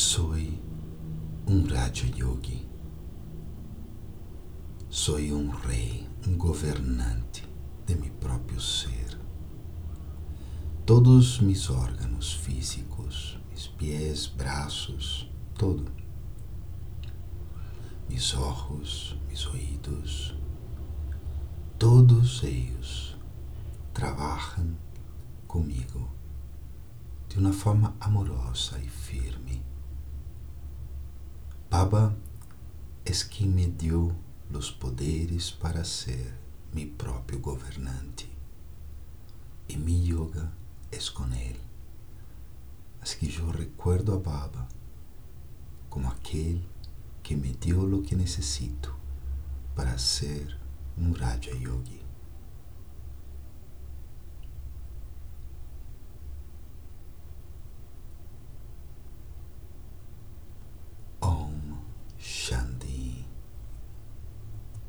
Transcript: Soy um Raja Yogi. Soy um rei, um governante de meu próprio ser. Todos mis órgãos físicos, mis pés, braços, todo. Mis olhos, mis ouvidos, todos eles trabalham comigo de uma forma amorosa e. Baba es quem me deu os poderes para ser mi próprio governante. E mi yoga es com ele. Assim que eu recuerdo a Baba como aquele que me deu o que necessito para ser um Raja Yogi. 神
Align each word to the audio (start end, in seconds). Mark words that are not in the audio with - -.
Soy 0.00 0.62
um 1.48 1.66
Raja 1.66 2.06
Yogi. 2.06 2.68
Soy 4.88 5.32
um 5.32 5.50
rei, 5.50 6.08
um 6.24 6.38
governante 6.38 7.42
de 7.84 7.96
meu 7.96 8.12
próprio 8.12 8.60
ser. 8.60 9.18
Todos 10.86 11.40
mis 11.40 11.68
órgãos 11.68 12.32
físicos, 12.32 13.40
mis 13.50 13.66
pés, 13.66 14.28
braços, 14.28 15.28
todo. 15.56 15.90
Mis 18.08 18.34
olhos, 18.34 19.18
mis 19.28 19.44
ouvidos, 19.46 20.32
todos 21.76 22.44
eles 22.44 23.16
trabalham 23.92 24.76
comigo 25.48 26.08
de 27.28 27.40
uma 27.40 27.52
forma 27.52 27.96
amorosa 27.98 28.78
e. 28.78 28.98
Baba 31.78 32.12
es 33.04 33.22
quem 33.22 33.46
me 33.46 33.68
deu 33.68 34.12
os 34.52 34.68
poderes 34.68 35.52
para 35.52 35.84
ser 35.84 36.34
mi 36.74 36.84
próprio 36.84 37.38
governante. 37.38 38.28
E 39.68 39.76
mi 39.76 40.04
yoga 40.04 40.50
es 40.90 41.08
com 41.08 41.32
ele. 41.32 41.60
Assim 43.00 43.18
que 43.18 43.38
eu 43.38 43.48
recuerdo 43.52 44.12
a 44.12 44.18
Baba 44.18 44.66
como 45.88 46.08
aquele 46.08 46.68
que 47.22 47.36
me 47.36 47.52
deu 47.52 47.82
o 47.94 48.02
que 48.02 48.16
necessito 48.16 48.92
para 49.76 49.96
ser 49.98 50.58
um 50.96 51.12
Raja 51.12 51.52
Yogi. 51.52 52.07
神 62.48 62.77